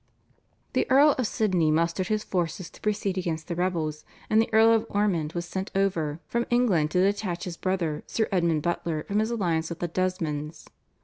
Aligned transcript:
The 0.73 0.89
Earl 0.89 1.11
of 1.19 1.27
Sidney 1.27 1.69
mustered 1.69 2.07
his 2.07 2.23
forces 2.23 2.71
to 2.71 2.81
proceed 2.81 3.19
against 3.19 3.47
the 3.47 3.55
rebels, 3.55 4.03
and 4.31 4.41
the 4.41 4.51
Earl 4.51 4.73
of 4.73 4.87
Ormond 4.89 5.33
was 5.33 5.45
sent 5.45 5.69
over 5.75 6.19
from 6.25 6.47
England 6.49 6.89
to 6.89 7.03
detach 7.03 7.43
his 7.43 7.55
brother 7.55 8.03
Sir 8.07 8.27
Edmund 8.31 8.63
Butler 8.63 9.03
from 9.03 9.19
his 9.19 9.29
alliance 9.29 9.69
with 9.69 9.77
the 9.77 9.87
Desmonds. 9.87 10.65